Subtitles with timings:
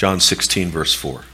[0.00, 1.24] John 16, verse 4.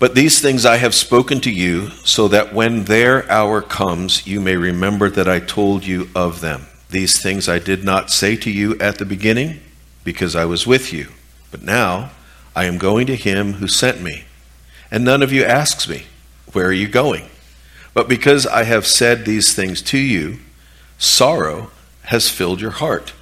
[0.00, 4.40] But these things I have spoken to you, so that when their hour comes, you
[4.40, 6.66] may remember that I told you of them.
[6.90, 9.60] These things I did not say to you at the beginning,
[10.02, 11.10] because I was with you.
[11.52, 12.10] But now
[12.56, 14.24] I am going to him who sent me.
[14.90, 16.06] And none of you asks me,
[16.52, 17.28] Where are you going?
[17.94, 20.40] But because I have said these things to you,
[20.98, 21.70] sorrow
[22.06, 23.12] has filled your heart.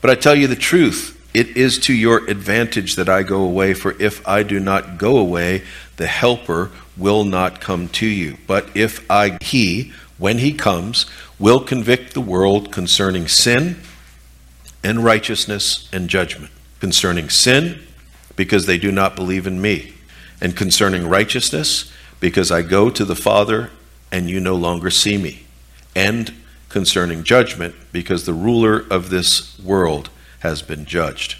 [0.00, 3.72] But I tell you the truth, it is to your advantage that I go away,
[3.74, 5.62] for if I do not go away,
[5.96, 8.36] the Helper will not come to you.
[8.46, 11.06] But if I, he, when he comes,
[11.38, 13.76] will convict the world concerning sin
[14.84, 16.52] and righteousness and judgment.
[16.80, 17.80] Concerning sin,
[18.36, 19.94] because they do not believe in me.
[20.40, 21.90] And concerning righteousness,
[22.20, 23.70] because I go to the Father
[24.10, 25.44] and you no longer see me.
[25.96, 26.34] And
[26.68, 30.10] concerning judgment, because the ruler of this world
[30.42, 31.36] has been judged.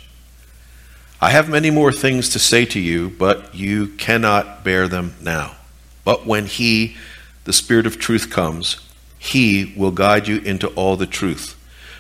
[1.21, 5.57] I have many more things to say to you, but you cannot bear them now.
[6.05, 6.97] But when He,
[7.45, 8.79] the Spirit of truth, comes,
[9.19, 11.57] He will guide you into all the truth.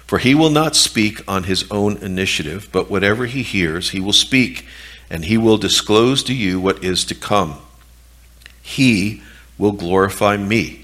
[0.06, 4.12] For He will not speak on His own initiative, but whatever He hears, He will
[4.12, 4.66] speak,
[5.08, 7.58] and He will disclose to you what is to come.
[8.60, 9.22] He
[9.58, 10.82] will glorify me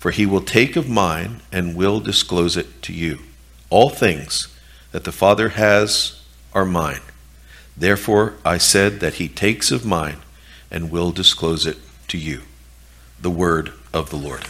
[0.00, 3.18] for he will take of mine and will disclose it to you.
[3.68, 4.48] All things
[4.92, 6.20] that the Father has
[6.52, 7.00] are mine.
[7.76, 10.18] Therefore I said that he takes of mine
[10.70, 12.42] and will disclose it to you.
[13.20, 14.46] The word of the Lord.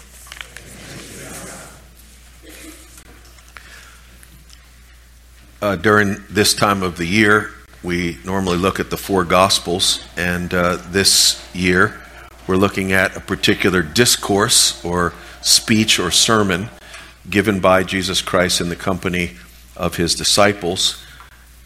[5.62, 7.50] Uh, during this time of the year,
[7.83, 12.00] we normally look at the four Gospels, and uh, this year
[12.46, 16.70] we're looking at a particular discourse or speech or sermon
[17.28, 19.33] given by Jesus Christ in the company
[19.81, 21.03] of his disciples.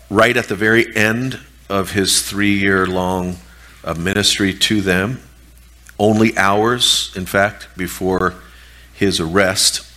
[0.08, 3.36] Right at the very end of his three year long
[3.82, 5.20] uh, ministry to them,
[5.98, 8.34] only hours, in fact, before
[8.92, 9.90] his arrest,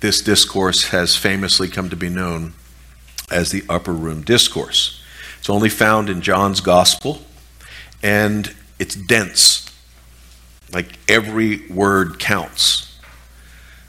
[0.00, 2.54] this discourse has famously come to be known
[3.30, 5.02] as the Upper Room Discourse.
[5.38, 7.20] It's only found in John's Gospel,
[8.02, 9.70] and it's dense.
[10.72, 12.98] Like every word counts.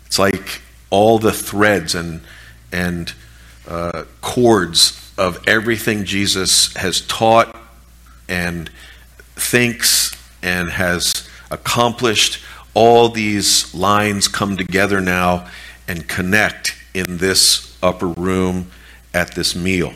[0.06, 2.22] It's like all the threads and,
[2.72, 3.14] and
[3.68, 7.56] uh, cords of everything Jesus has taught
[8.28, 8.70] and
[9.36, 12.44] thinks and has accomplished.
[12.74, 15.48] All these lines come together now
[15.88, 18.72] and connect in this upper room
[19.14, 19.94] at this meal.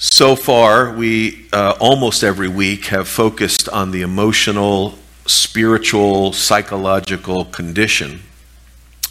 [0.00, 4.96] So far, we uh, almost every week have focused on the emotional,
[5.26, 8.22] spiritual, psychological condition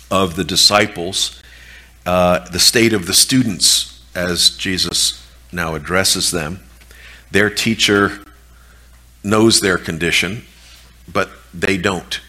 [0.10, 1.42] of the disciples,
[2.08, 6.62] uh, the state of the students as Jesus now addresses them.
[7.32, 8.24] Their teacher
[9.26, 10.44] knows their condition,
[11.12, 12.22] but they don't.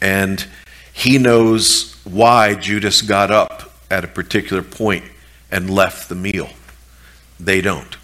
[0.00, 0.46] And
[0.92, 5.04] he knows why Judas got up at a particular point
[5.50, 6.50] and left the meal.
[7.40, 7.96] They don't.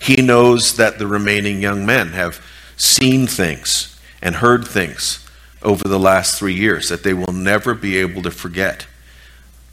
[0.00, 2.44] He knows that the remaining young men have
[2.76, 5.24] seen things and heard things
[5.62, 8.86] over the last three years that they will never be able to forget.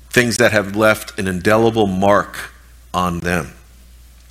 [0.10, 2.52] Things that have left an indelible mark
[2.94, 3.54] on them.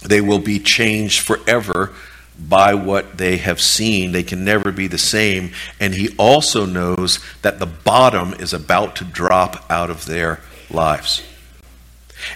[0.05, 1.93] They will be changed forever
[2.39, 4.13] by what they have seen.
[4.13, 5.53] They can never be the same.
[5.81, 10.41] And he also knows that the bottom is about to drop out of their
[10.71, 11.23] lives.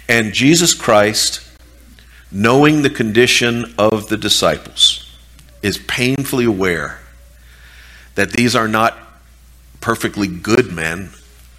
[0.08, 1.40] And Jesus Christ,
[2.30, 5.08] knowing the condition of the disciples,
[5.62, 7.00] is painfully aware
[8.14, 8.98] that these are not
[9.80, 11.10] perfectly good men,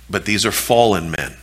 [0.10, 1.36] but these are fallen men,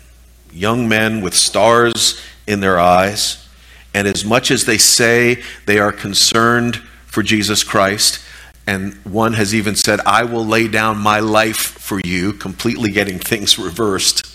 [0.52, 3.48] young men with stars in their eyes.
[3.94, 8.20] And as much as they say they are concerned for Jesus Christ,
[8.66, 13.18] and one has even said, I will lay down my life for you, completely getting
[13.18, 14.26] things reversed.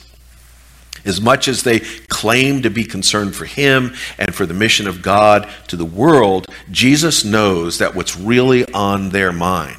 [1.05, 5.01] As much as they claim to be concerned for him and for the mission of
[5.01, 9.78] God to the world, Jesus knows that what's really on their mind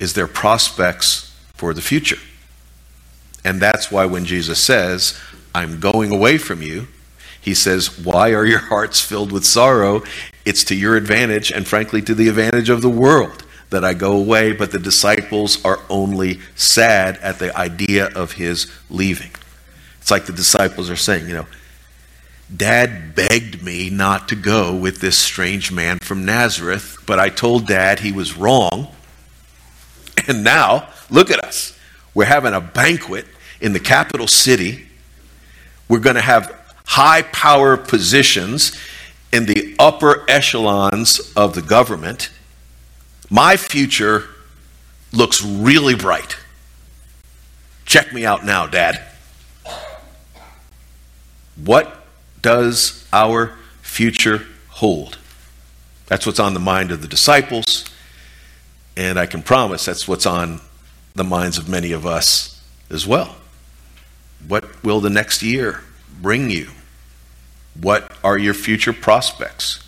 [0.00, 2.18] is their prospects for the future.
[3.44, 5.18] And that's why when Jesus says,
[5.54, 6.86] I'm going away from you,
[7.40, 10.02] he says, Why are your hearts filled with sorrow?
[10.44, 14.16] It's to your advantage, and frankly, to the advantage of the world that I go
[14.16, 19.30] away, but the disciples are only sad at the idea of his leaving.
[20.00, 21.46] It's like the disciples are saying, you know,
[22.54, 27.66] Dad begged me not to go with this strange man from Nazareth, but I told
[27.66, 28.88] Dad he was wrong
[30.28, 31.78] and now, look at us.
[32.14, 33.26] We're having a banquet
[33.60, 34.86] in the capital city.
[35.88, 36.54] We're going to have
[36.84, 38.76] high power positions
[39.32, 42.30] in the upper echelons of the government,
[43.30, 44.28] my future
[45.10, 46.36] looks really bright.
[47.86, 49.02] Check me out now, Dad.
[51.56, 52.04] What
[52.42, 55.18] does our future hold?
[56.06, 57.86] That's what's on the mind of the disciples,
[58.96, 60.60] and I can promise that's what's on
[61.14, 62.60] the minds of many of us
[62.90, 63.36] as well.
[64.46, 65.80] What will the next year
[66.20, 66.68] bring you?
[67.80, 69.86] What are your future prospects?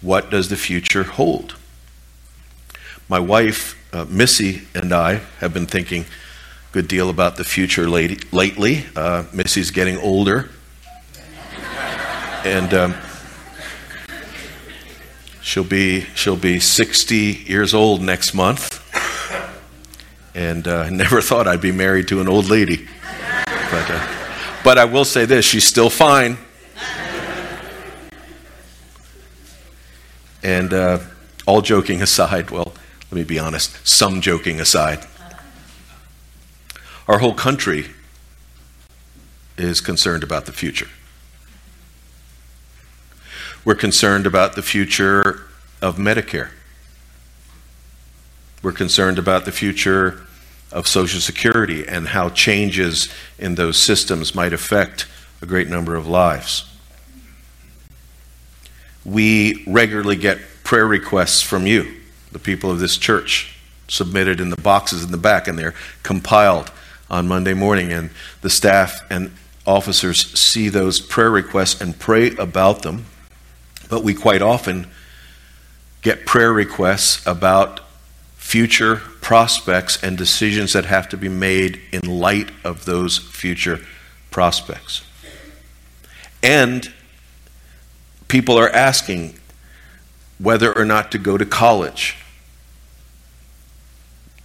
[0.00, 1.56] What does the future hold?
[3.08, 7.88] My wife, uh, Missy, and I have been thinking a good deal about the future
[7.88, 8.86] lately.
[8.96, 10.50] Uh, Missy's getting older.
[12.44, 12.94] And um,
[15.40, 18.83] she'll be she'll be 60 years old next month,
[20.34, 22.88] and uh, never thought I'd be married to an old lady.
[23.46, 24.06] But, uh,
[24.62, 26.38] but I will say this she's still fine.
[30.42, 30.98] And uh,
[31.46, 32.74] all joking aside, well,
[33.10, 35.06] let me be honest, some joking aside,
[37.08, 37.86] our whole country
[39.56, 40.88] is concerned about the future.
[43.64, 45.42] We're concerned about the future
[45.80, 46.50] of Medicare.
[48.64, 50.22] We're concerned about the future
[50.72, 55.06] of Social Security and how changes in those systems might affect
[55.42, 56.64] a great number of lives.
[59.04, 61.94] We regularly get prayer requests from you,
[62.32, 63.54] the people of this church,
[63.86, 66.72] submitted in the boxes in the back, and they're compiled
[67.10, 67.92] on Monday morning.
[67.92, 68.08] And
[68.40, 69.30] the staff and
[69.66, 73.04] officers see those prayer requests and pray about them.
[73.90, 74.86] But we quite often
[76.00, 77.83] get prayer requests about
[78.44, 83.80] future prospects and decisions that have to be made in light of those future
[84.30, 85.02] prospects.
[86.42, 86.92] And
[88.28, 89.40] people are asking
[90.38, 92.16] whether or not to go to college,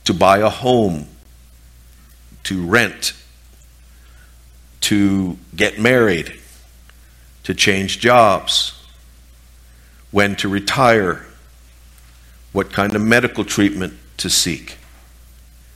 [0.06, 1.06] to buy a home,
[2.46, 3.14] to rent,
[4.80, 6.40] to get married,
[7.44, 8.82] to change jobs,
[10.10, 11.26] when to retire,
[12.52, 14.78] what kind of medical treatment to seek,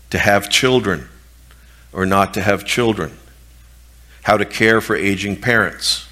[0.09, 1.09] to have children
[1.91, 3.15] or not to have children,
[4.23, 6.07] how to care for aging parents,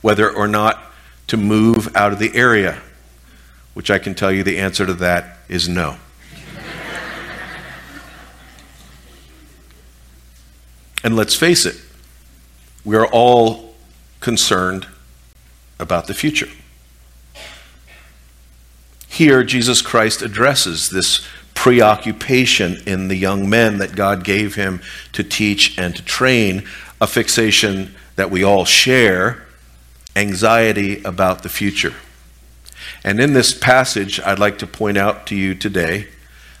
[0.00, 0.80] whether or not
[1.26, 2.80] to move out of the area,
[3.74, 5.96] which I can tell you the answer to that is no.
[11.02, 11.76] and let's face it,
[12.84, 13.74] we are all
[14.20, 14.86] concerned
[15.78, 16.48] about the future.
[19.16, 24.82] Here, Jesus Christ addresses this preoccupation in the young men that God gave him
[25.12, 26.68] to teach and to train,
[27.00, 29.46] a fixation that we all share
[30.14, 31.94] anxiety about the future.
[33.02, 36.08] And in this passage, I'd like to point out to you today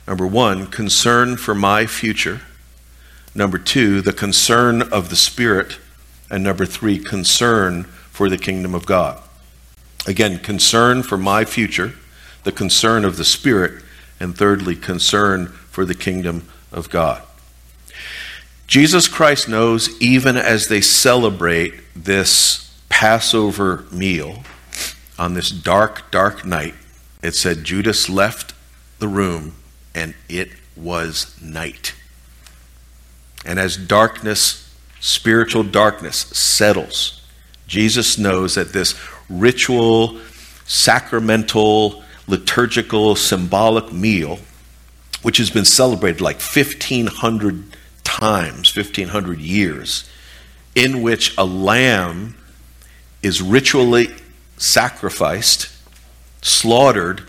[0.06, 2.40] number one, concern for my future.
[3.34, 5.76] Number two, the concern of the Spirit.
[6.30, 9.22] And number three, concern for the kingdom of God.
[10.06, 11.92] Again, concern for my future
[12.46, 13.82] the concern of the Spirit,
[14.20, 17.20] and thirdly, concern for the kingdom of God.
[18.68, 24.44] Jesus Christ knows, even as they celebrate this Passover meal
[25.18, 26.74] on this dark, dark night,
[27.20, 28.54] it said Judas left
[29.00, 29.54] the room
[29.92, 31.96] and it was night.
[33.44, 37.24] And as darkness, spiritual darkness, settles,
[37.66, 38.94] Jesus knows that this
[39.28, 40.20] ritual,
[40.64, 44.38] sacramental, liturgical, symbolic meal,
[45.22, 47.64] which has been celebrated like 1,500
[48.04, 50.08] times, 1,500 years,
[50.74, 52.36] in which a lamb
[53.22, 54.14] is ritually
[54.56, 55.68] sacrificed,
[56.42, 57.22] slaughtered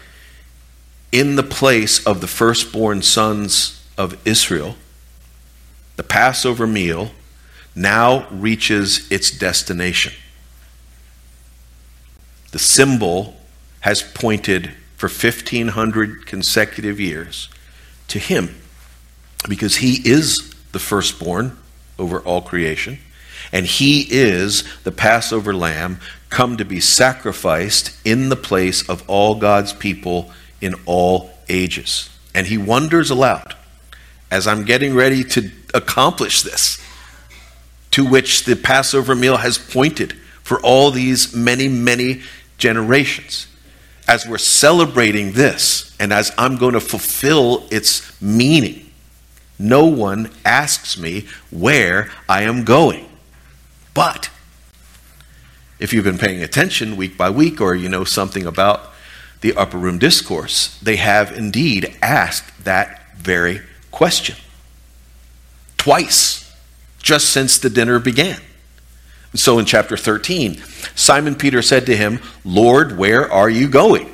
[1.11, 4.75] in the place of the firstborn sons of Israel.
[5.95, 7.11] The Passover meal
[7.75, 10.13] now reaches its destination.
[12.51, 13.37] The symbol
[13.81, 17.49] has pointed for 1,500 consecutive years
[18.07, 18.55] to Him
[19.47, 21.55] because He is the firstborn
[21.97, 22.97] over all creation,
[23.53, 25.99] and He is the Passover lamb
[26.29, 32.09] come to be sacrificed in the place of all God's people in all ages.
[32.33, 33.55] And He wonders aloud
[34.29, 36.83] as I'm getting ready to accomplish this,
[37.91, 42.23] to which the Passover meal has pointed for all these many, many
[42.57, 43.47] generations
[44.07, 48.89] as we're celebrating this and as I'm going to fulfill its meaning,
[49.59, 53.09] no one asks me where I am going.
[53.93, 54.29] But
[55.79, 58.91] if you've been paying attention week by week or you know something about
[59.41, 63.61] the upper room discourse, they have indeed asked that very
[63.91, 64.35] question.
[65.77, 66.51] Twice,
[67.01, 68.39] just since the dinner began.
[69.37, 70.61] So in chapter 13,
[70.95, 74.13] Simon Peter said to him, Lord, where are you going?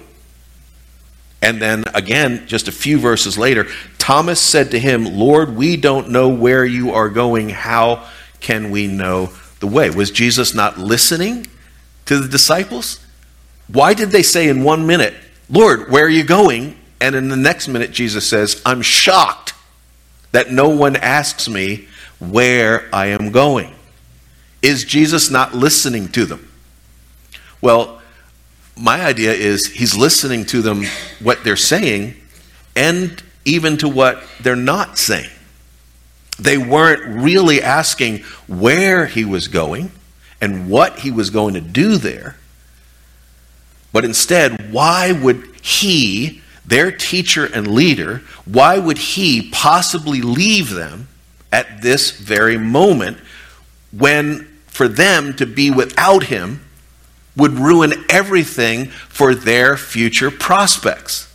[1.42, 6.10] And then again, just a few verses later, Thomas said to him, Lord, we don't
[6.10, 7.50] know where you are going.
[7.50, 8.08] How
[8.40, 9.90] can we know the way?
[9.90, 11.48] Was Jesus not listening
[12.06, 13.00] to the disciples?
[13.68, 15.14] Why did they say in one minute,
[15.50, 16.78] Lord, where are you going?
[17.00, 19.54] And in the next minute, Jesus says, I'm shocked
[20.32, 21.88] that no one asks me
[22.20, 23.74] where I am going.
[24.64, 26.50] Is Jesus not listening to them?
[27.62, 28.02] Well,
[28.76, 30.86] my idea is he's listening to them,
[31.22, 32.16] what they're saying,
[32.76, 35.30] and even to what they're not saying.
[36.40, 39.92] They weren't really asking where he was going
[40.42, 42.38] and what he was going to do there.
[43.92, 51.10] But instead, why would he, their teacher and leader, why would he possibly leave them
[51.52, 53.18] at this very moment
[53.92, 56.62] when for them to be without him
[57.36, 61.32] would ruin everything for their future prospects?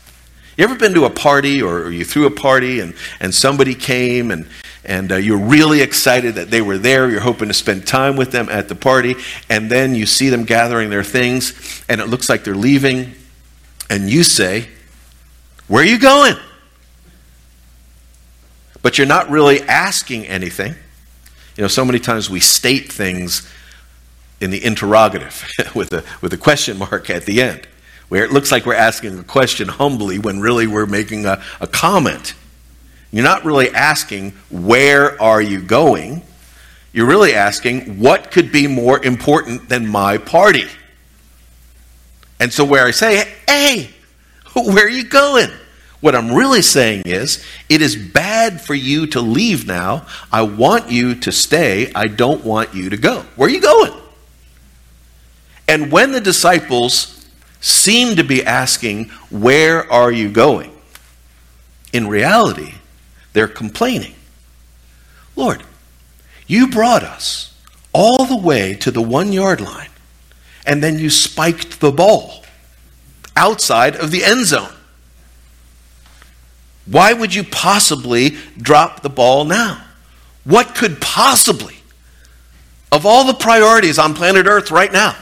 [0.57, 4.33] You ever been to a party or you threw a party and, and somebody came
[4.33, 4.49] and,
[4.85, 7.09] and uh, you're really excited that they were there.
[7.09, 9.15] You're hoping to spend time with them at the party,
[9.49, 13.15] and then you see them gathering their things, and it looks like they're leaving,
[13.89, 14.69] and you say,
[15.69, 16.35] Where are you going?
[18.83, 20.75] But you're not really asking anything.
[21.59, 23.51] You know, so many times we state things
[24.41, 27.67] in the interrogative with a, with a question mark at the end,
[28.09, 31.67] where it looks like we're asking a question humbly when really we're making a, a
[31.67, 32.35] comment.
[33.11, 36.23] You're not really asking, Where are you going?
[36.93, 40.69] You're really asking, What could be more important than my party?
[42.39, 43.91] And so, where I say, Hey,
[44.55, 45.51] where are you going?
[46.01, 50.07] What I'm really saying is, it is bad for you to leave now.
[50.31, 51.91] I want you to stay.
[51.93, 53.23] I don't want you to go.
[53.35, 53.93] Where are you going?
[55.67, 57.27] And when the disciples
[57.61, 60.73] seem to be asking, Where are you going?
[61.93, 62.75] In reality,
[63.33, 64.15] they're complaining.
[65.35, 65.65] Lord,
[66.47, 67.55] you brought us
[67.93, 69.91] all the way to the one yard line,
[70.65, 72.45] and then you spiked the ball
[73.37, 74.73] outside of the end zone.
[76.91, 79.85] Why would you possibly drop the ball now?
[80.45, 81.77] What could possibly,
[82.91, 85.15] of all the priorities on planet Earth right now,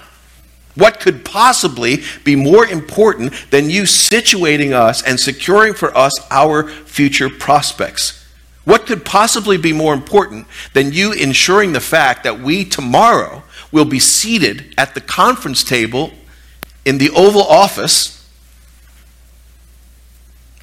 [0.76, 6.68] what could possibly be more important than you situating us and securing for us our
[6.68, 8.24] future prospects?
[8.64, 13.42] What could possibly be more important than you ensuring the fact that we tomorrow
[13.72, 16.12] will be seated at the conference table
[16.84, 18.25] in the Oval Office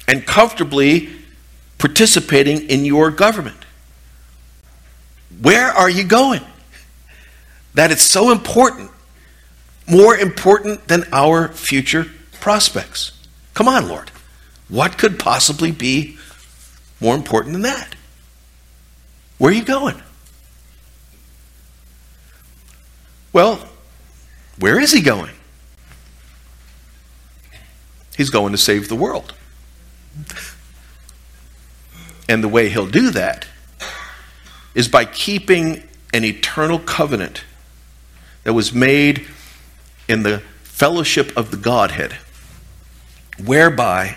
[0.06, 1.10] and comfortably
[1.78, 3.64] participating in your government?
[5.40, 6.42] Where are you going?
[7.74, 8.90] That it's so important
[9.86, 12.06] more important than our future
[12.40, 13.12] prospects.
[13.52, 14.10] Come on, Lord.
[14.68, 16.18] What could possibly be
[17.00, 17.94] more important than that?
[19.38, 20.00] Where are you going?
[23.32, 23.68] Well,
[24.58, 25.34] where is he going?
[28.16, 29.34] He's going to save the world.
[32.28, 33.46] And the way he'll do that
[34.74, 37.44] is by keeping an eternal covenant
[38.44, 39.26] that was made
[40.08, 42.16] in the fellowship of the Godhead,
[43.42, 44.16] whereby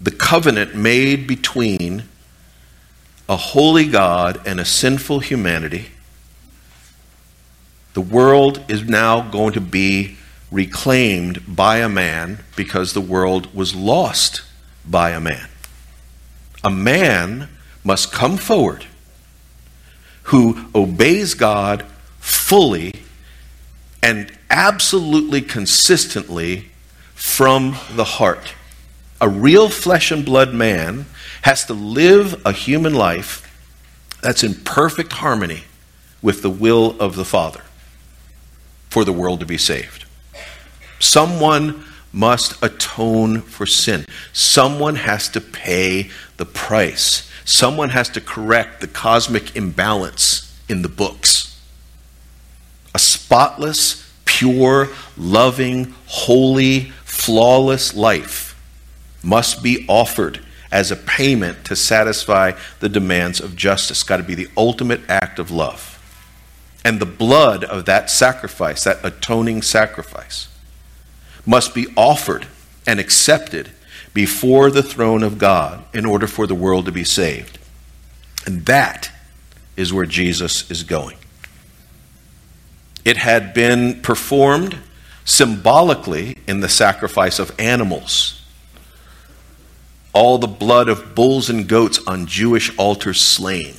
[0.00, 2.04] the covenant made between
[3.28, 5.90] a holy God and a sinful humanity,
[7.94, 10.16] the world is now going to be
[10.50, 14.42] reclaimed by a man because the world was lost
[14.88, 15.48] by a man.
[16.64, 17.48] A man
[17.84, 18.86] must come forward
[20.24, 21.84] who obeys God
[22.18, 22.94] fully
[24.02, 26.70] and absolutely consistently
[27.14, 28.54] from the heart.
[29.20, 31.06] A real flesh and blood man
[31.42, 33.48] has to live a human life
[34.22, 35.64] that's in perfect harmony
[36.20, 37.62] with the will of the Father
[38.88, 40.04] for the world to be saved.
[40.98, 44.04] Someone must atone for sin.
[44.32, 47.30] Someone has to pay the price.
[47.44, 51.52] Someone has to correct the cosmic imbalance in the books
[52.94, 58.60] a spotless, pure, loving, holy, flawless life
[59.22, 64.02] must be offered as a payment to satisfy the demands of justice.
[64.02, 65.88] Got to be the ultimate act of love.
[66.84, 70.48] And the blood of that sacrifice, that atoning sacrifice,
[71.46, 72.46] must be offered
[72.86, 73.70] and accepted
[74.14, 77.58] before the throne of God in order for the world to be saved.
[78.46, 79.10] And that
[79.76, 81.16] is where Jesus is going.
[83.04, 84.78] It had been performed
[85.24, 88.42] symbolically in the sacrifice of animals.
[90.12, 93.74] All the blood of bulls and goats on Jewish altars slain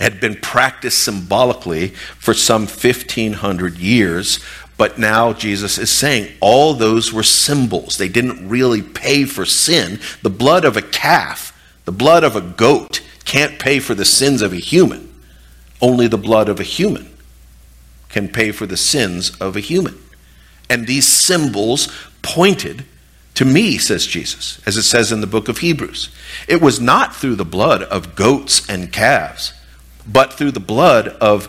[0.00, 4.40] had been practiced symbolically for some 1500 years,
[4.82, 7.98] but now Jesus is saying all those were symbols.
[7.98, 10.00] They didn't really pay for sin.
[10.22, 14.42] The blood of a calf, the blood of a goat, can't pay for the sins
[14.42, 15.14] of a human.
[15.80, 17.16] Only the blood of a human
[18.08, 19.96] can pay for the sins of a human.
[20.68, 21.86] And these symbols
[22.22, 22.84] pointed
[23.34, 26.08] to me, says Jesus, as it says in the book of Hebrews.
[26.48, 29.52] It was not through the blood of goats and calves,
[30.04, 31.48] but through the blood of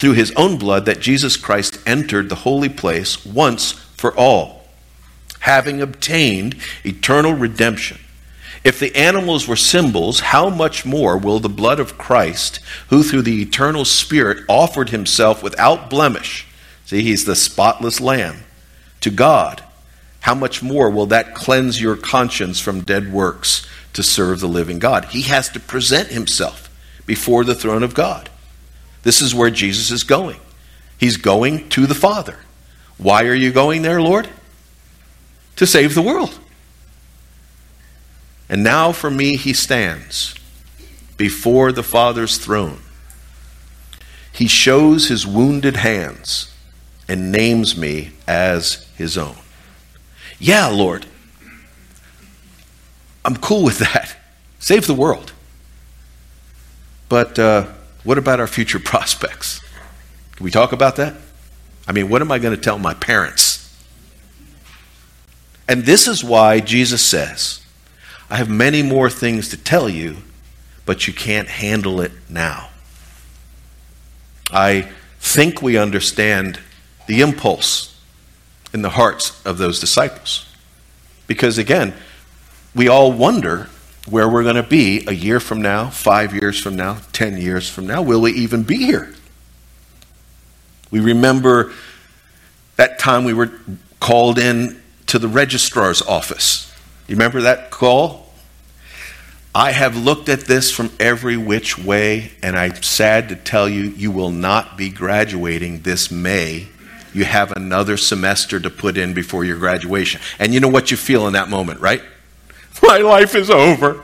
[0.00, 4.64] through his own blood that Jesus Christ entered the holy place once for all,
[5.40, 7.98] having obtained eternal redemption.
[8.64, 13.22] If the animals were symbols, how much more will the blood of Christ, who through
[13.22, 16.46] the eternal Spirit offered himself without blemish,
[16.86, 18.38] see, he's the spotless lamb,
[19.02, 19.62] to God,
[20.20, 24.78] how much more will that cleanse your conscience from dead works to serve the living
[24.78, 25.06] God?
[25.06, 26.68] He has to present himself
[27.06, 28.30] before the throne of God.
[29.02, 30.40] This is where Jesus is going.
[30.98, 32.38] He's going to the Father.
[32.98, 34.28] Why are you going there, Lord?
[35.56, 36.38] To save the world.
[38.48, 40.34] And now for me, he stands
[41.16, 42.80] before the Father's throne.
[44.32, 46.54] He shows his wounded hands
[47.08, 49.36] and names me as his own.
[50.38, 51.06] Yeah, Lord,
[53.24, 54.16] I'm cool with that.
[54.58, 55.32] Save the world.
[57.08, 57.66] But uh,
[58.04, 59.60] what about our future prospects?
[60.36, 61.14] Can we talk about that?
[61.86, 63.58] I mean, what am I going to tell my parents?
[65.68, 67.64] And this is why Jesus says,
[68.28, 70.16] I have many more things to tell you,
[70.86, 72.70] but you can't handle it now.
[74.52, 76.58] I think we understand
[77.06, 78.00] the impulse
[78.72, 80.46] in the hearts of those disciples.
[81.26, 81.94] Because again,
[82.74, 83.68] we all wonder
[84.08, 87.68] where we're going to be a year from now, five years from now, ten years
[87.68, 88.02] from now.
[88.02, 89.14] Will we even be here?
[90.90, 91.72] We remember
[92.76, 93.52] that time we were
[94.00, 96.72] called in to the registrar's office.
[97.06, 98.26] You remember that call?
[99.54, 103.82] I have looked at this from every which way, and I'm sad to tell you,
[103.82, 106.68] you will not be graduating this May.
[107.12, 110.20] You have another semester to put in before your graduation.
[110.38, 112.02] And you know what you feel in that moment, right?
[112.82, 114.02] My life is over.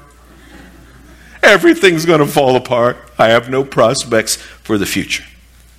[1.43, 2.97] Everything's going to fall apart.
[3.19, 5.25] I have no prospects for the future.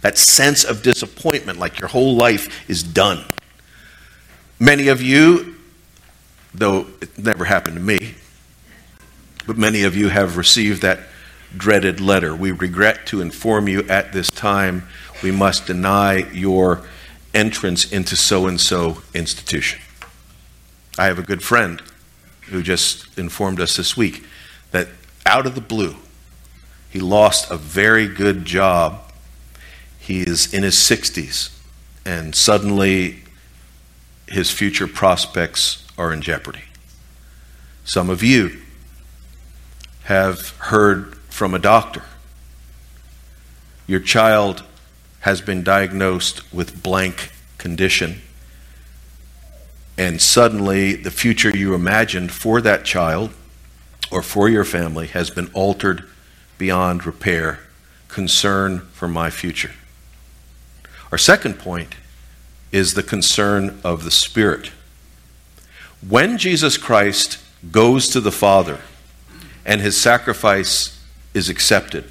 [0.02, 3.26] That sense of disappointment, like your whole life is done.
[4.60, 5.56] Many of you,
[6.54, 8.16] though it never happened to me,
[9.46, 11.00] but many of you have received that
[11.56, 12.36] dreaded letter.
[12.36, 14.88] We regret to inform you at this time
[15.24, 16.84] we must deny your
[17.34, 19.80] entrance into so and so institution.
[20.98, 21.82] I have a good friend
[22.50, 24.24] who just informed us this week
[24.72, 24.88] that
[25.26, 25.96] out of the blue,
[26.90, 29.12] he lost a very good job.
[30.00, 31.52] He is in his 60s,
[32.06, 33.24] and suddenly
[34.28, 36.64] his future prospects are in jeopardy.
[37.84, 38.62] Some of you
[40.04, 42.04] have heard from a doctor.
[43.86, 44.64] Your child
[45.22, 48.22] has been diagnosed with blank condition
[49.98, 53.32] and suddenly the future you imagined for that child
[54.12, 56.04] or for your family has been altered
[56.58, 57.60] beyond repair.
[58.08, 59.72] Concern for my future.
[61.12, 61.96] Our second point
[62.72, 64.72] is the concern of the Spirit.
[66.08, 67.40] When Jesus Christ
[67.72, 68.80] goes to the Father
[69.66, 71.02] and his sacrifice
[71.34, 72.06] is accepted,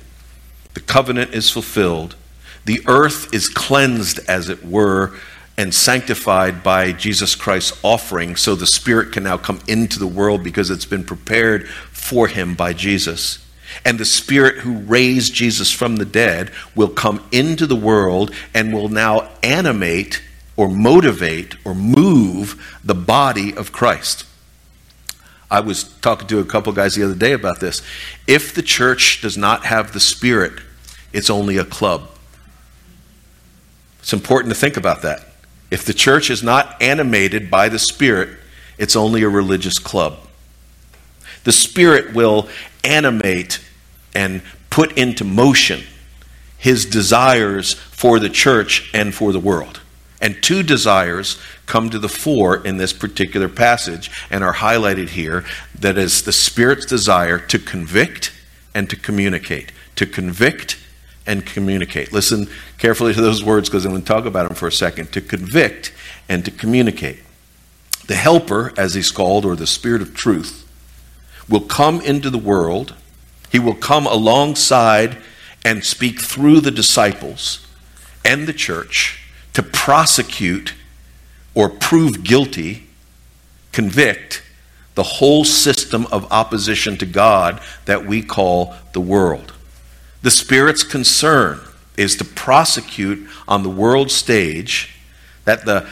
[0.75, 2.17] the covenant is fulfilled,
[2.65, 5.15] the earth is cleansed, as it were,
[5.59, 10.45] and sanctified by Jesus Christ's offering so the Spirit can now come into the world
[10.45, 13.45] because it's been prepared for him by Jesus.
[13.85, 18.73] And the Spirit who raised Jesus from the dead will come into the world and
[18.73, 20.23] will now animate
[20.57, 24.25] or motivate or move the body of Christ.
[25.51, 27.83] I was talking to a couple guys the other day about this.
[28.27, 30.61] If the church does not have the Spirit,
[31.13, 32.09] it's only a club.
[34.01, 35.26] It's important to think about that.
[35.71, 38.39] If the church is not animated by the Spirit,
[38.79, 40.19] it's only a religious club.
[41.45, 42.49] The Spirit will
[42.85, 43.61] animate
[44.15, 45.83] and put into motion
[46.59, 49.81] his desires for the church and for the world.
[50.21, 55.45] And two desires come to the fore in this particular passage and are highlighted here
[55.79, 58.33] that is the Spirit's desire to convict
[58.75, 59.73] and to communicate.
[59.97, 60.79] To convict
[61.27, 62.13] and communicate.
[62.13, 65.13] Listen carefully to those words because I'm going to talk about them for a second.
[65.13, 65.93] To convict
[66.29, 67.21] and to communicate.
[68.07, 70.69] The Helper, as he's called, or the Spirit of truth,
[71.49, 72.95] will come into the world.
[73.51, 75.19] He will come alongside
[75.65, 77.67] and speak through the disciples
[78.25, 80.75] and the church to prosecute
[81.55, 82.87] or prove guilty,
[83.73, 84.43] convict
[84.95, 89.53] the whole system of opposition to God that we call the world.
[90.27, 91.61] The Spirit's concern
[91.97, 94.93] is to prosecute on the world stage
[95.45, 95.89] that the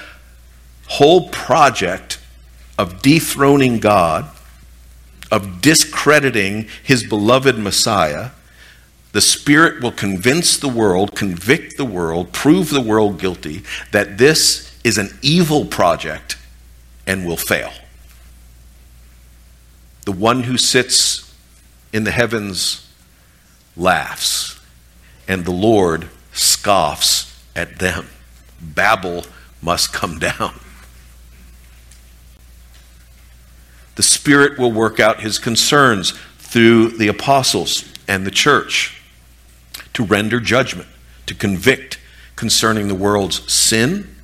[0.88, 2.18] whole project
[2.76, 4.28] of dethroning God,
[5.30, 8.30] of discrediting his beloved Messiah,
[9.12, 14.76] the Spirit will convince the world, convict the world, prove the world guilty that this
[14.82, 16.38] is an evil project
[17.06, 17.70] and will fail.
[20.06, 21.32] The one who sits
[21.92, 22.83] in the heavens
[23.76, 24.60] laughs,
[25.26, 28.06] and the Lord scoffs at them.
[28.60, 29.24] Babel
[29.62, 30.60] must come down.
[33.96, 39.00] The Spirit will work out his concerns through the apostles and the church
[39.92, 40.88] to render judgment,
[41.26, 41.98] to convict
[42.36, 44.14] concerning the world's sin,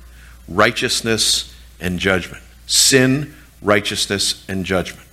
[0.47, 2.43] righteousness, and judgment.
[2.67, 5.07] Sin, righteousness, and judgment.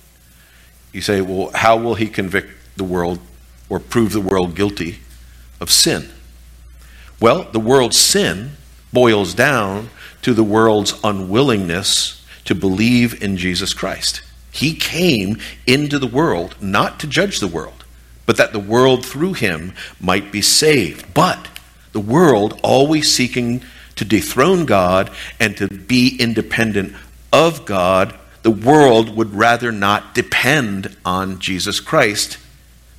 [0.91, 3.19] You say, well, how will he convict the world
[3.69, 4.99] or prove the world guilty
[5.61, 6.09] of sin?
[7.19, 8.51] Well, the world's sin
[8.91, 9.89] boils down
[10.21, 14.21] to the world's unwillingness to believe in Jesus Christ.
[14.51, 17.85] He came into the world not to judge the world,
[18.25, 21.13] but that the world through him might be saved.
[21.13, 21.47] But
[21.91, 23.63] the world always seeking
[23.95, 26.95] to dethrone God and to be independent
[27.31, 32.37] of God, the world would rather not depend on Jesus Christ.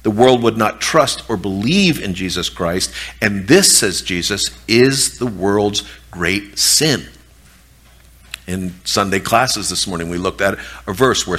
[0.02, 2.92] The world would not trust or believe in Jesus Christ.
[3.20, 7.06] And this, says Jesus, is the world's great sin.
[8.46, 11.38] In Sunday classes this morning, we looked at a verse where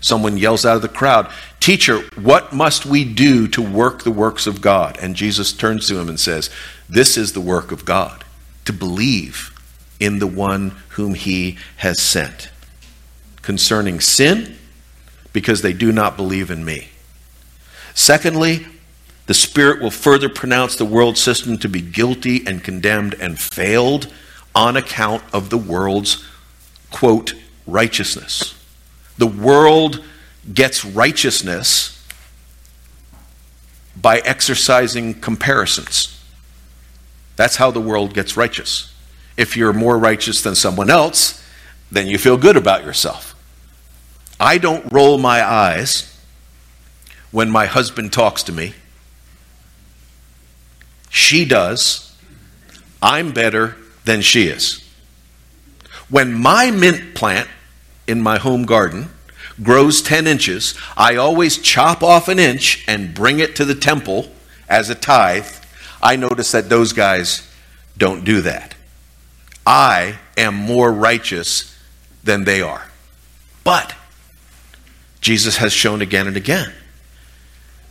[0.00, 4.46] someone yells out of the crowd, Teacher, what must we do to work the works
[4.46, 4.98] of God?
[5.00, 6.48] And Jesus turns to him and says,
[6.88, 8.24] This is the work of God,
[8.64, 9.54] to believe
[10.00, 12.50] in the one whom he has sent.
[13.42, 14.56] Concerning sin,
[15.32, 16.89] because they do not believe in me.
[17.94, 18.66] Secondly,
[19.26, 24.12] the Spirit will further pronounce the world system to be guilty and condemned and failed
[24.54, 26.24] on account of the world's,
[26.90, 27.34] quote,
[27.66, 28.54] righteousness.
[29.18, 30.02] The world
[30.52, 31.96] gets righteousness
[33.94, 36.20] by exercising comparisons.
[37.36, 38.92] That's how the world gets righteous.
[39.36, 41.42] If you're more righteous than someone else,
[41.92, 43.34] then you feel good about yourself.
[44.38, 46.09] I don't roll my eyes
[47.30, 48.74] when my husband talks to me.
[51.08, 52.16] She does.
[53.02, 54.86] I'm better than she is.
[56.08, 57.48] When my mint plant
[58.06, 59.10] in my home garden
[59.62, 64.30] grows 10 inches, I always chop off an inch and bring it to the temple
[64.68, 65.46] as a tithe.
[66.02, 67.46] I notice that those guys
[67.96, 68.74] don't do that.
[69.66, 71.76] I am more righteous
[72.24, 72.88] than they are.
[73.62, 73.94] But
[75.20, 76.72] Jesus has shown again and again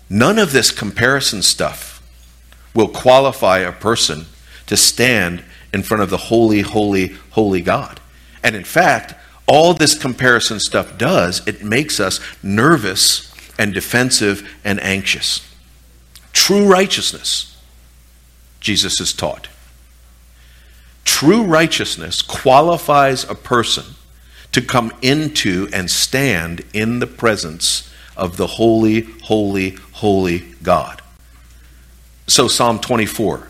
[0.10, 2.02] none of this comparison stuff
[2.74, 4.26] will qualify a person
[4.68, 5.44] to stand
[5.74, 8.00] in front of the holy, holy, holy God.
[8.44, 9.14] And in fact,
[9.48, 15.46] all this comparison stuff does, it makes us nervous and defensive and anxious.
[16.34, 17.58] True righteousness,
[18.60, 19.48] Jesus has taught.
[21.04, 23.96] True righteousness qualifies a person
[24.52, 31.02] to come into and stand in the presence of the holy, holy, holy God.
[32.26, 33.50] So, Psalm 24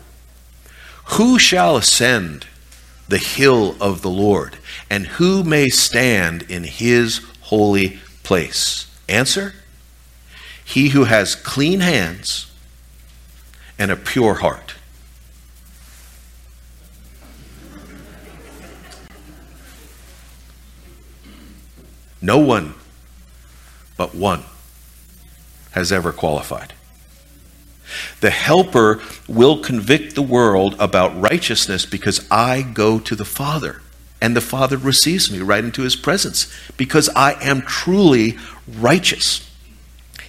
[1.16, 2.46] Who shall ascend
[3.08, 4.58] the hill of the Lord?
[4.88, 8.86] And who may stand in his holy place?
[9.08, 9.54] Answer
[10.64, 12.50] He who has clean hands
[13.78, 14.74] and a pure heart.
[22.20, 22.74] No one
[23.96, 24.42] but one
[25.72, 26.72] has ever qualified.
[28.20, 33.82] The Helper will convict the world about righteousness because I go to the Father.
[34.20, 38.36] And the Father receives me right into his presence because I am truly
[38.68, 39.48] righteous.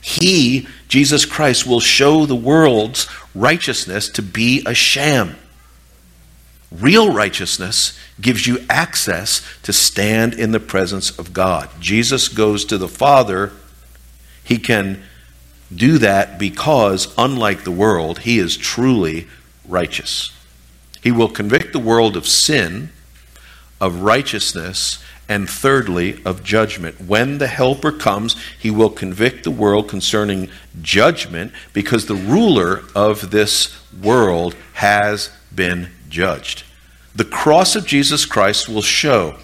[0.02, 5.36] He, Jesus Christ, will show the world's righteousness to be a sham.
[6.72, 11.70] Real righteousness gives you access to stand in the presence of God.
[11.80, 13.52] Jesus goes to the Father.
[14.44, 15.04] He can
[15.76, 19.28] do that because, unlike the world, he is truly
[19.68, 20.32] righteous.
[21.02, 22.90] He will convict the world of sin,
[23.80, 27.00] of righteousness, and thirdly, of judgment.
[27.00, 30.50] When the Helper comes, he will convict the world concerning
[30.82, 36.64] judgment because the ruler of this world has been judged.
[37.16, 39.38] The cross of Jesus Christ will show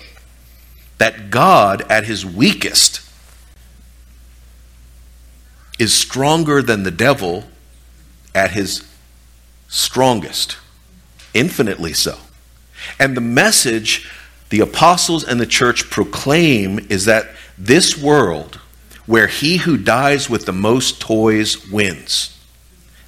[0.97, 3.06] that God, at his weakest,
[5.79, 7.45] is stronger than the devil
[8.33, 8.87] at his
[9.67, 10.57] strongest,
[11.33, 12.17] infinitely so.
[12.99, 14.09] And the message
[14.49, 18.55] the apostles and the church proclaim is that this world,
[19.05, 22.33] where he who dies with the most toys wins,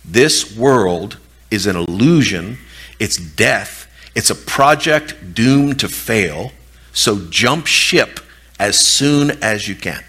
[0.03, 1.17] this world
[1.49, 2.57] is an illusion,
[2.99, 6.51] it's death, it's a project doomed to fail,
[6.91, 8.19] so jump ship
[8.59, 10.03] as soon as you can.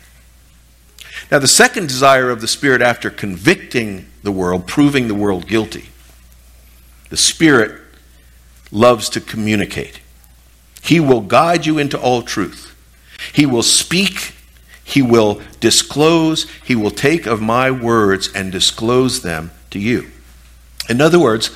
[1.30, 5.90] Now, the second desire of the Spirit after convicting the world, proving the world guilty,
[7.08, 7.80] the Spirit
[8.72, 10.00] loves to communicate.
[10.82, 12.74] He will guide you into all truth.
[13.32, 14.34] He will speak,
[14.82, 20.10] He will disclose, He will take of my words and disclose them to you.
[20.88, 21.50] In other words,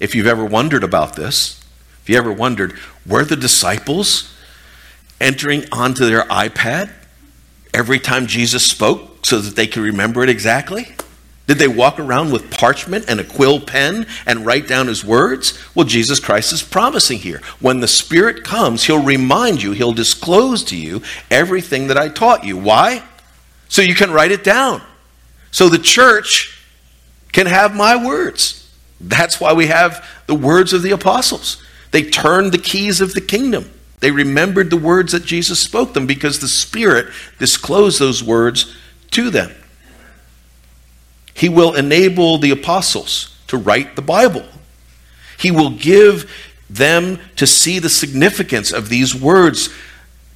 [0.00, 1.64] if you've ever wondered about this,
[2.02, 4.34] if you ever wondered, were the disciples
[5.20, 6.90] entering onto their iPad
[7.72, 9.09] every time Jesus spoke?
[9.22, 10.88] So that they could remember it exactly?
[11.46, 15.58] Did they walk around with parchment and a quill pen and write down his words?
[15.74, 17.40] Well, Jesus Christ is promising here.
[17.58, 22.44] When the Spirit comes, he'll remind you, he'll disclose to you everything that I taught
[22.44, 22.56] you.
[22.56, 23.02] Why?
[23.68, 24.80] So you can write it down.
[25.50, 26.64] So the church
[27.32, 28.72] can have my words.
[29.00, 31.60] That's why we have the words of the apostles.
[31.90, 33.68] They turned the keys of the kingdom.
[33.98, 38.76] They remembered the words that Jesus spoke them because the Spirit disclosed those words
[39.12, 39.52] to them.
[41.34, 44.44] He will enable the apostles to write the Bible.
[45.38, 46.30] He will give
[46.68, 49.70] them to see the significance of these words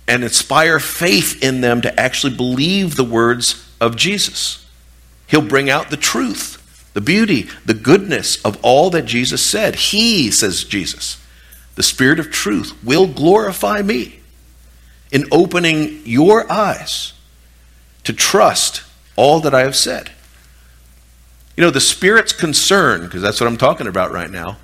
[0.07, 4.67] and inspire faith in them to actually believe the words of Jesus.
[5.27, 9.77] He'll bring out the truth, the beauty, the goodness of all that Jesus said.
[9.77, 11.23] He, says Jesus,
[11.75, 14.21] the Spirit of truth, will glorify me
[15.11, 17.14] in opening your eyes
[18.05, 18.83] to trust
[19.17, 20.13] all that I have said.
[21.57, 24.59] You know, the Spirit's concern, because that's what I'm talking about right now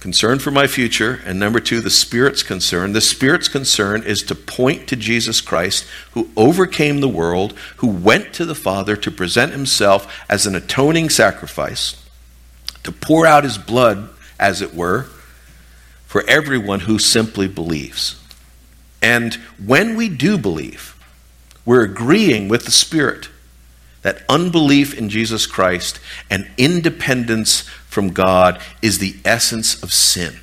[0.00, 2.94] concern for my future, and number two, the Spirit's concern.
[2.94, 8.32] The Spirit's concern is to point to Jesus Christ, who overcame the world, who went
[8.34, 12.02] to the Father to present himself as an atoning sacrifice,
[12.82, 15.02] to pour out his blood, as it were,
[16.06, 18.16] for everyone who simply believes.
[19.02, 20.96] And when we do believe,
[21.64, 23.28] we're agreeing with the Spirit
[24.02, 30.36] that unbelief in Jesus Christ and independence from God is the essence of sin.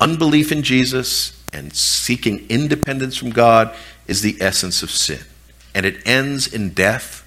[0.00, 3.74] Unbelief in Jesus and seeking independence from God
[4.06, 5.20] is the essence of sin.
[5.74, 7.26] And it ends in death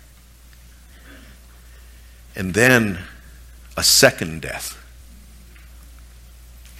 [2.35, 2.99] and then
[3.77, 4.79] a second death.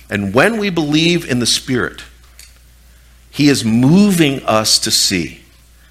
[0.09, 2.03] And when we believe in the Spirit,
[3.31, 5.42] He is moving us to see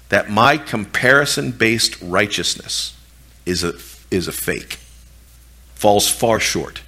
[0.09, 2.95] that my comparison based righteousness
[3.45, 3.73] is a,
[4.11, 4.79] is a fake,
[5.75, 6.81] falls far short,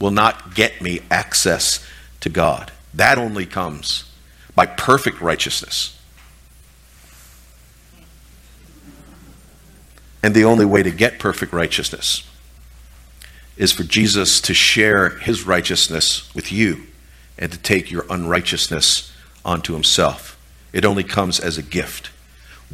[0.00, 1.84] will not get me access
[2.20, 2.72] to God.
[2.94, 4.10] That only comes
[4.54, 5.98] by perfect righteousness.
[10.22, 12.24] And the only way to get perfect righteousness
[13.56, 16.86] is for Jesus to share his righteousness with you
[17.38, 19.12] and to take your unrighteousness
[19.44, 20.38] onto himself.
[20.72, 22.10] It only comes as a gift.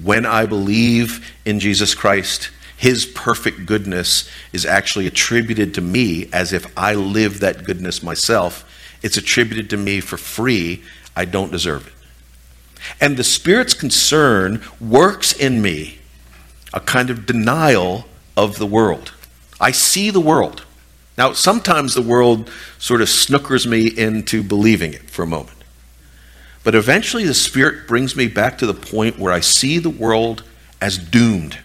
[0.02, 6.52] When I believe in Jesus Christ, his perfect goodness is actually attributed to me as
[6.52, 8.64] if I live that goodness myself.
[9.02, 10.82] It's attributed to me for free.
[11.14, 11.92] I don't deserve it.
[13.00, 15.98] And the Spirit's concern works in me
[16.72, 18.04] a kind of denial
[18.36, 19.12] of the world.
[19.60, 20.64] I see the world.
[21.16, 25.63] Now, sometimes the world sort of snookers me into believing it for a moment.
[26.64, 30.42] But eventually, the Spirit brings me back to the point where I see the world
[30.80, 31.58] as doomed.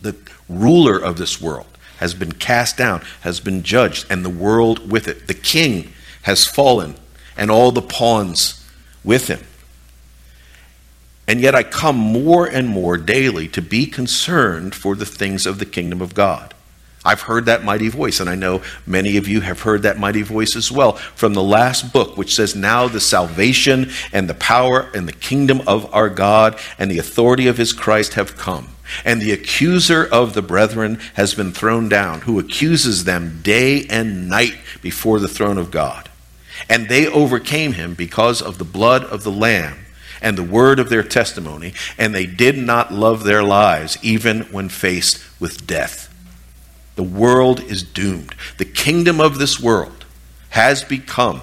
[0.00, 0.16] The
[0.48, 1.66] ruler of this world
[1.98, 5.26] has been cast down, has been judged, and the world with it.
[5.26, 5.92] The king
[6.22, 6.96] has fallen,
[7.36, 8.66] and all the pawns
[9.04, 9.40] with him.
[11.28, 15.58] And yet, I come more and more daily to be concerned for the things of
[15.58, 16.54] the kingdom of God.
[17.02, 20.20] I've heard that mighty voice, and I know many of you have heard that mighty
[20.20, 24.90] voice as well from the last book, which says, Now the salvation and the power
[24.94, 28.68] and the kingdom of our God and the authority of his Christ have come.
[29.02, 34.28] And the accuser of the brethren has been thrown down, who accuses them day and
[34.28, 36.10] night before the throne of God.
[36.68, 39.78] And they overcame him because of the blood of the Lamb
[40.20, 44.68] and the word of their testimony, and they did not love their lives even when
[44.68, 46.09] faced with death.
[47.00, 48.34] The world is doomed.
[48.58, 50.04] The kingdom of this world
[50.50, 51.40] has become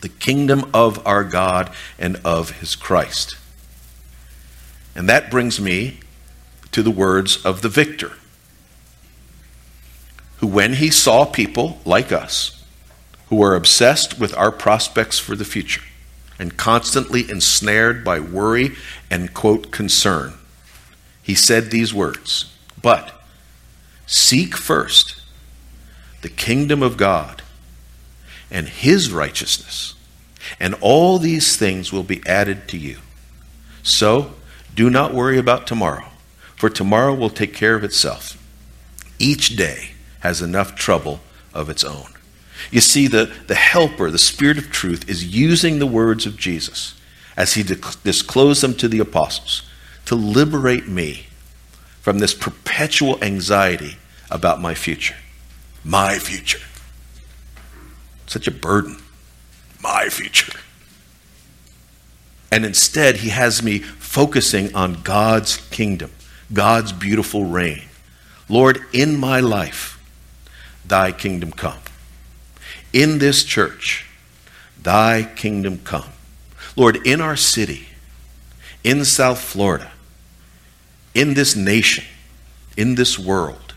[0.00, 3.36] the kingdom of our God and of his Christ.
[4.96, 6.00] And that brings me
[6.70, 8.12] to the words of the victor,
[10.38, 12.64] who, when he saw people like us,
[13.26, 15.82] who are obsessed with our prospects for the future
[16.38, 18.70] and constantly ensnared by worry
[19.10, 20.32] and, quote, concern,
[21.22, 23.21] he said these words But
[24.06, 25.20] Seek first
[26.22, 27.42] the kingdom of God
[28.50, 29.94] and his righteousness,
[30.60, 32.98] and all these things will be added to you.
[33.82, 34.34] So,
[34.74, 36.06] do not worry about tomorrow,
[36.56, 38.38] for tomorrow will take care of itself.
[39.18, 41.20] Each day has enough trouble
[41.52, 42.08] of its own.
[42.70, 46.94] You see, the, the helper, the Spirit of truth, is using the words of Jesus
[47.36, 49.62] as he disclosed them to the apostles
[50.04, 51.26] to liberate me
[52.02, 53.96] from this perpetual anxiety
[54.28, 55.14] about my future.
[55.84, 56.58] My future.
[58.26, 59.00] Such a burden.
[59.80, 60.58] My future.
[62.50, 66.10] And instead, he has me focusing on God's kingdom,
[66.52, 67.84] God's beautiful reign.
[68.48, 69.98] Lord, in my life,
[70.84, 71.78] thy kingdom come.
[72.92, 74.06] In this church,
[74.82, 76.10] thy kingdom come.
[76.74, 77.86] Lord, in our city,
[78.82, 79.91] in South Florida,
[81.14, 82.04] in this nation,
[82.76, 83.74] in this world,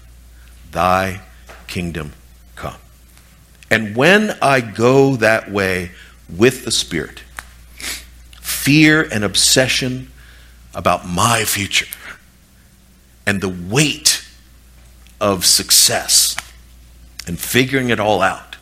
[0.71, 1.21] thy
[1.67, 2.13] kingdom
[2.55, 2.77] come.
[3.69, 5.91] And when I go that way
[6.29, 7.23] with the Spirit,
[8.39, 10.11] fear and obsession
[10.73, 11.87] about my future
[13.25, 14.25] and the weight
[15.19, 16.35] of success
[17.27, 18.57] and figuring it all out,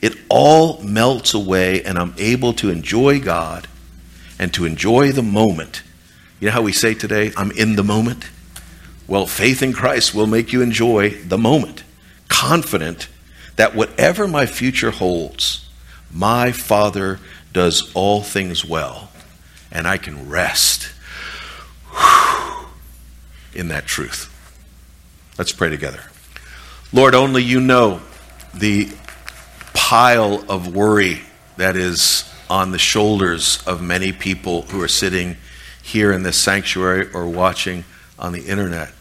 [0.00, 3.68] it all melts away, and I'm able to enjoy God
[4.38, 5.82] and to enjoy the moment
[6.40, 8.28] you know how we say today, I'm in the moment?
[9.06, 11.84] Well, faith in Christ will make you enjoy the moment,
[12.28, 13.08] confident
[13.56, 15.68] that whatever my future holds,
[16.12, 17.18] my Father
[17.52, 19.10] does all things well,
[19.70, 20.92] and I can rest
[23.54, 24.28] in that truth.
[25.36, 26.00] Let's pray together.
[26.92, 28.00] Lord, only you know
[28.54, 28.90] the
[29.74, 31.20] pile of worry
[31.56, 35.36] that is on the shoulders of many people who are sitting
[35.90, 37.84] here in this sanctuary or watching
[38.18, 38.92] on the internet.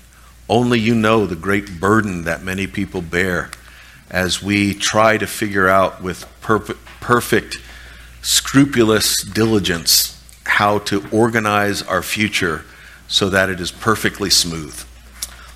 [0.48, 3.52] Only you know the great burden that many people bear
[4.10, 7.60] as we try to figure out with perfect, perfect
[8.24, 12.66] scrupulous diligence how to organize our future
[13.08, 14.84] so that it is perfectly smooth.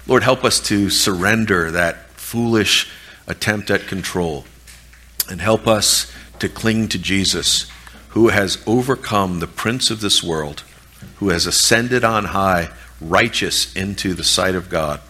[0.06, 2.92] Lord, help us to surrender that foolish
[3.26, 4.46] attempt at control
[5.30, 7.72] and help us to cling to Jesus,
[8.10, 10.64] who has overcome the prince of this world
[11.18, 15.02] who has ascended on high, righteous into the sight of God,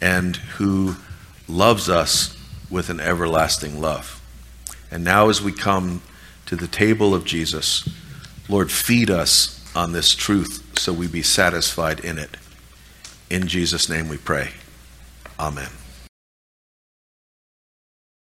[0.00, 0.96] and who
[1.48, 2.36] loves us
[2.70, 4.20] with an everlasting love.
[4.90, 6.02] And now, as we come
[6.46, 7.88] to the table of Jesus,
[8.48, 12.36] Lord, feed us on this truth so we be satisfied in it.
[13.28, 14.50] In Jesus' name we pray.
[15.38, 15.68] Amen.